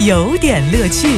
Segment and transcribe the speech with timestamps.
[0.00, 1.08] 有点乐趣。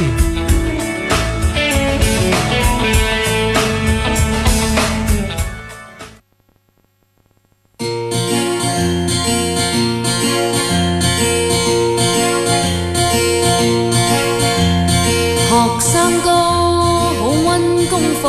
[15.47, 18.23] 学生哥好温功课，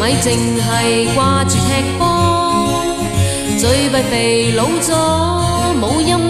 [0.00, 0.62] 咪净系
[1.14, 1.58] 挂住踢
[1.98, 2.04] 波，
[3.58, 4.92] 最弊肥佬咗
[5.80, 6.25] 冇陰功咯，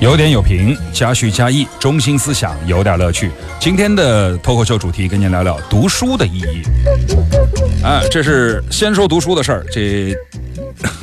[0.00, 3.30] 有点有评，加叙加意，中心思想，有点乐趣。
[3.58, 6.62] 今天的脱口秀主题跟您聊聊读书的意义。
[7.82, 10.14] 啊，这是先说读书的事儿，这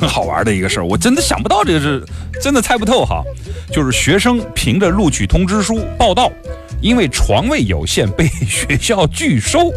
[0.06, 2.02] 好玩的一个事儿，我真的想不到这个是，
[2.40, 3.22] 真的猜不透哈。
[3.70, 6.32] 就是学生凭着录取通知书报到，
[6.80, 9.72] 因为床位有限被学校拒收。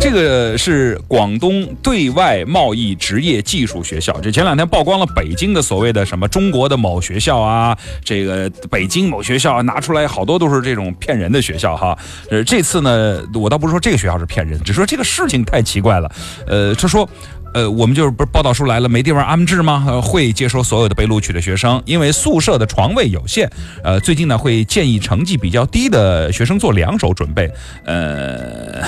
[0.00, 11.98] 这个是广东对外贸易职业技术学校，这前两天曝光了北京的所谓的什么中国的某学校啊，这个北京某学校拿出来好多都是这种骗人的学校哈。
[12.30, 16.10] 呃，这次呢，我倒不是说这个学校是骗人，只是说这个事情太奇怪了。
[16.46, 17.08] 呃，他说。
[17.56, 19.98] 呃，我们就是不是报道出来了，没地方安置吗？
[20.02, 23.50] 会接收所有的被录取的学生，因为宿舍的床位有限。
[23.82, 27.50] 呃，最近呢会建议成绩比较低的学生做两手准备。
[27.86, 28.82] 呃，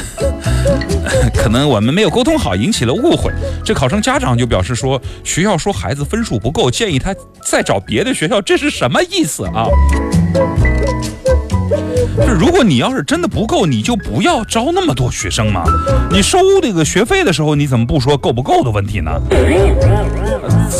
[1.32, 3.32] 可能我们没有沟通好，引起了误会。
[3.64, 9.64] 这考生家长就表示说，学校说孩子分数不够，建议他再找别的学校，这是什么意思啊？
[12.16, 15.64] 就如果你要是真的不够，你就不要招那么多学生嘛。
[16.10, 19.10] 你收这个学费的时候，你怎么不说够不够的问题呢？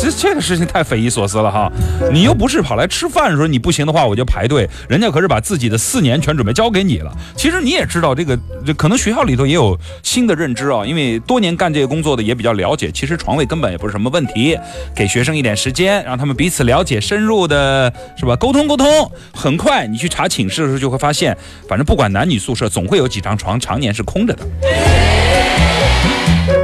[0.01, 1.71] 这这个事情太匪夷所思了哈！
[2.11, 7.11] 你又不是跑来吃饭，说你不行的话我就排队，人家可是把自己的四年全准备交给你了。
[7.35, 14.57] 其实你也知道，这个这可能学校里头也有新的认知啊，因为多年干这个工作的也比较了解，其实床位根本也不是什么问题，
[14.95, 18.35] 给学生一点时间，让他们彼此了解，深入的是吧？
[18.35, 18.87] 沟通沟通，
[19.33, 24.47] 很快你去查寝室的时候就会发现，现反正不管男女宿舍，总会有几张床常年是空着的。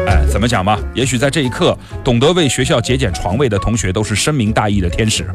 [0.07, 0.79] 哎，怎么讲吧？
[0.93, 5.27] 也许在这一刻，懂得为学校节俭床位的同学都是深明大义的天使。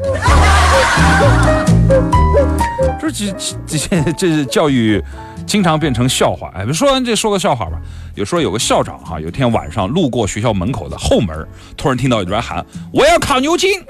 [2.99, 3.31] 这这
[3.67, 4.99] 这这这教育
[5.45, 6.51] 经常变成笑话。
[6.55, 7.79] 哎，说完这说个笑话吧。
[8.15, 13.81] 有说有个校长哈，有天晚上路过学校门口的后门，突然听到有人喊：“我要考牛津！”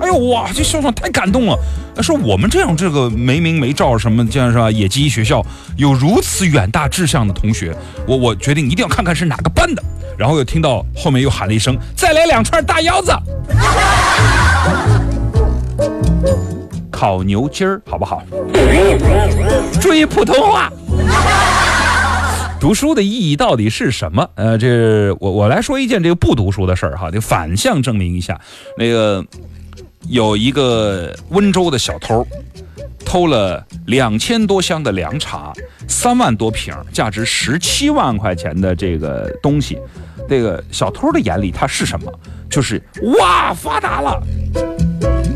[0.00, 1.58] 哎呦哇，这校长太感动了。
[2.02, 4.70] 说我们这样这个没名没照什么这样是吧？
[4.70, 5.44] 野鸡学校
[5.76, 7.74] 有如此远大志向的同学，
[8.06, 9.82] 我我决定一定要看看是哪个班的。
[10.16, 13.12] 然后又听到后面又喊了一声：“再来两串大腰子！”
[16.90, 18.22] 烤牛筋儿好不好？
[19.80, 20.72] 注意普通话。
[22.60, 24.26] 读书的意义到底是什么？
[24.36, 28.40] 呃，这我我来说一件这个不读书的事儿哈，就反向证明一下。
[28.78, 29.22] 那个
[30.08, 32.26] 有一个温州的小偷，
[33.04, 35.52] 偷了两千多箱的凉茶，
[35.88, 39.78] 三万多瓶，价值十七万块钱的这个东西。
[40.28, 42.12] 这个小偷的眼里，他是什么？
[42.48, 42.82] 就是
[43.18, 44.22] 哇，发达了，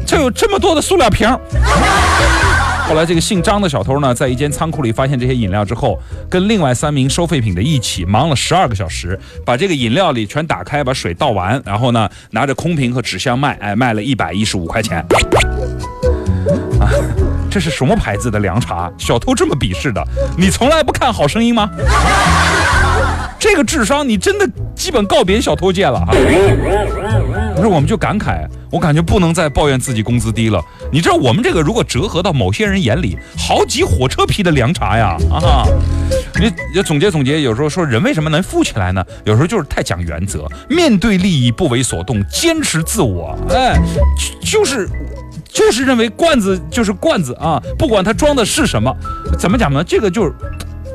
[0.07, 1.29] 就有这么多的塑料瓶。
[2.89, 6.01] 后来，这个姓张的小偷呢，在一间仓库里发现这些饮料之后，
[6.31, 15.05] 跟另外三名收废品的一起忙了十二个小时，把这个饮料里全打开，把水倒完，然后呢，拿着空瓶和纸箱卖，哎，卖了一百一十五块钱。
[16.81, 16.89] 啊，
[17.51, 18.91] 这是什么牌子的凉茶？
[18.97, 20.03] 小偷这么鄙视的，
[20.39, 21.69] 你从来不看好声音吗？
[23.39, 26.09] 这个智商，你真的基本告别小偷界了啊！
[27.55, 30.63] 不是我们就感慨，我感觉不能再抱怨自己工资低了。
[30.93, 35.65] 你知道我们这个如果折合到某些人眼里，好几火车皮的凉茶呀啊！
[36.39, 39.05] 你要总结总结，有时候说人为什么能富起来呢？
[39.25, 43.37] 有时候就是太讲原则，面对利益不为所动，坚持自我。
[43.51, 43.79] 哎，
[44.41, 44.89] 就是
[45.49, 48.95] 就是认为罐子就是罐子啊，不管它装的是什么，
[49.39, 49.83] 怎么讲呢？
[49.83, 50.33] 这个就是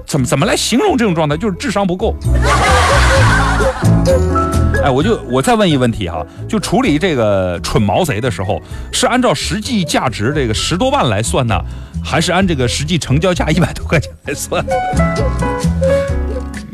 [0.06, 2.16] 怎么怎么来形容这种状态，就是智商不够。
[4.81, 8.61] 哎，我就我再问一个问题哈，就处理这个蠢毛贼的时候，
[8.91, 11.59] 是按照实际价值这个十多万来算呢，
[12.03, 14.65] 还是按这个实际成交价一百多块钱来算？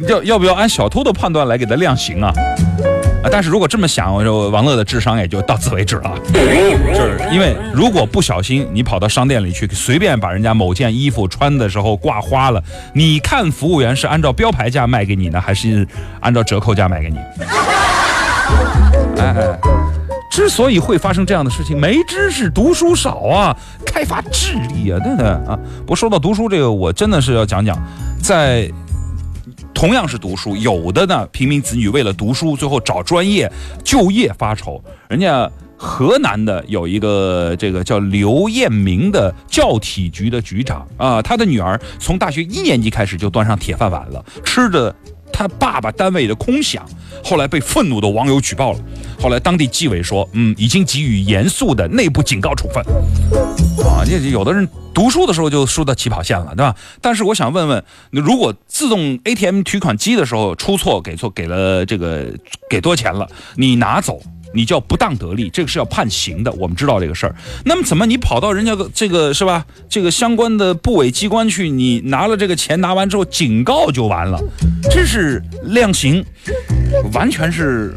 [0.07, 2.33] 要要不要按小偷的判断来给他量刑啊？
[3.21, 12.63] 啊，但是如果这么想，我说王乐的智商也就到此为止了，就是因为如果不小心你跑到商店里去，随便把人家某件衣服穿的时候挂花了，
[12.95, 15.85] 你看服务员是按照标牌价卖给你呢，还是
[16.21, 17.17] 按照折扣价卖给你？
[19.17, 19.59] 哎哎，
[20.31, 23.55] 之所以会发生这样的事情，没知识、读书少啊，
[23.85, 25.57] 开发智力啊，对不对啊？
[25.85, 27.77] 不说到读书这个，我真的是要讲讲，
[28.21, 28.69] 在。
[29.71, 33.49] 同样是读书，有的呢，平民子女为了读书，最后找专业
[33.81, 34.83] 就业发愁。
[35.07, 44.93] 人家河南的有一个这个叫刘彦明的教体局的局长啊，他的女儿从大学一年级开始就端上铁饭碗了，吃着
[45.39, 46.81] 他爸爸单位的空饷，
[47.23, 48.79] 后来被愤怒的网友举报了。
[49.17, 52.83] 后来当地纪委说，嗯，已经给予严肃的内部警告处分。
[53.87, 56.75] 啊，这有的人读书的时候就输到起跑线了，对吧？
[56.99, 57.81] 但是我想问问，
[58.11, 62.25] 如果自动 ATM 取款机的时候出错，给错给了这个
[62.69, 63.25] 给多钱了，
[63.55, 64.21] 你拿走？
[64.53, 66.51] 你叫不当得利，这个是要判刑的。
[66.53, 67.35] 我们知道这个事儿。
[67.65, 69.65] 那么怎么你跑到人家的这个是吧？
[69.87, 74.39] 这个相关的部委机关去，你拿了这个钱，拿完之后警告就完了，
[74.91, 76.23] 这是量刑，
[77.13, 77.93] 完全是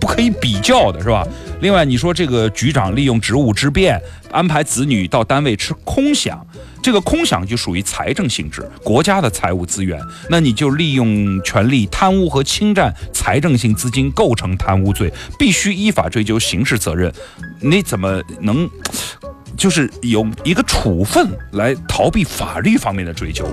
[0.00, 1.26] 不可以比较的，是吧？
[1.60, 4.00] 另外，你说这个局长利用职务之便
[4.32, 6.36] 安排子女到单位吃空饷，
[6.82, 17.12] 这个空饷就属于财政性质，国家的财务资源，那你就利用权力贪污和侵占财政性资金，构成贪污罪，必须依法追究刑事责任。
[17.60, 18.68] 你怎么能
[19.56, 23.46] 就是有一个处分来逃避法律方面的追究？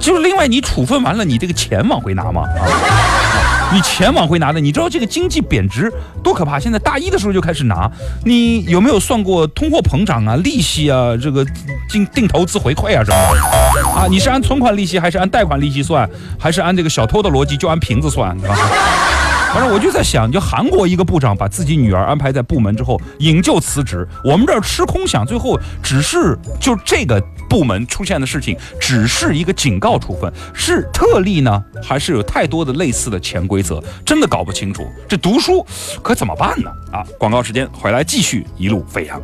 [0.00, 2.42] 就是另外，你处分完了，你这个钱往回拿吗？
[2.58, 3.70] 啊？
[3.72, 5.90] 你钱往回拿的，你知道这个经济贬值
[6.22, 6.58] 多可怕？
[6.58, 7.90] 现在大一的时候就开始拿，
[8.24, 11.46] 你有没有算过通货膨胀啊、利息啊、这个
[11.92, 13.88] 定定投资回馈啊什么的？
[13.90, 16.08] 啊，你是按存款利息还是按贷款利息算，
[16.40, 18.56] 还是按这个小偷的逻辑就按瓶子算，对吧？
[19.52, 24.08] 反正我就在想，就韩国一个部长把自己女儿安排在部门之后，引咎辞职。
[24.24, 33.78] 我们这儿吃空饷，最后只是就这个部门出现的事情，只是一个警告处分，是特例呢，还是有太多的类似的潜规则？
[34.06, 34.86] 真的搞不清楚。
[35.06, 35.62] 这读书
[36.02, 36.70] 可怎么办呢？
[36.90, 39.20] 啊，广告时间回来继续一路飞扬。